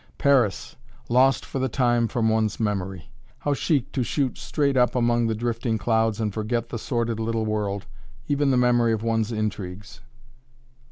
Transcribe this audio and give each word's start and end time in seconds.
Paris! 0.17 0.77
lost 1.09 1.45
for 1.45 1.59
the 1.59 1.69
time 1.69 2.07
from 2.07 2.27
one's 2.27 2.59
memory. 2.59 3.11
How 3.37 3.53
chic 3.53 3.91
to 3.91 4.01
shoot 4.01 4.35
straight 4.39 4.75
up 4.75 4.95
among 4.95 5.27
the 5.27 5.35
drifting 5.35 5.77
clouds 5.77 6.19
and 6.19 6.33
forget 6.33 6.69
the 6.69 6.79
sordid 6.79 7.19
little 7.19 7.45
world, 7.45 7.85
even 8.27 8.49
the 8.49 8.57
memory 8.57 8.93
of 8.93 9.03
one's 9.03 9.31
intrigues! 9.31 10.01